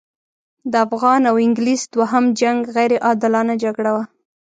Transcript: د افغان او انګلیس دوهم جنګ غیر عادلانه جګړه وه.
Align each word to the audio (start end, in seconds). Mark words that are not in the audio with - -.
د 0.71 0.73
افغان 0.85 1.21
او 1.29 1.35
انګلیس 1.45 1.81
دوهم 1.93 2.25
جنګ 2.39 2.59
غیر 2.75 2.91
عادلانه 3.05 3.53
جګړه 3.63 3.91
وه. 3.95 4.03